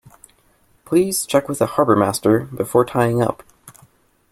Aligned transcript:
Please 0.83 1.27
check 1.27 1.47
with 1.47 1.59
the 1.59 1.67
harbourmaster 1.67 2.45
before 2.57 2.83
tying 2.83 3.21
up 3.21 3.43